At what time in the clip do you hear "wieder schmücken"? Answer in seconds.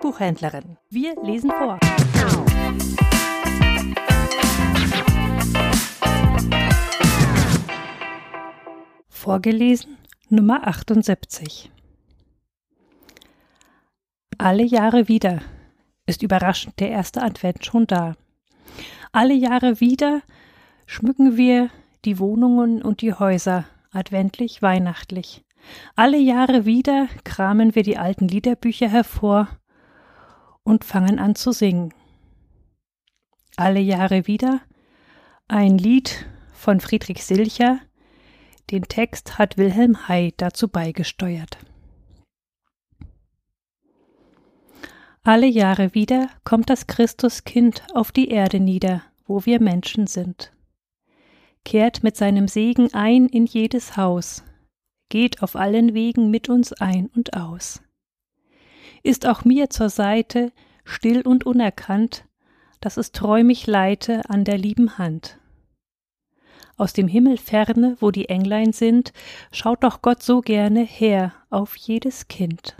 19.80-21.36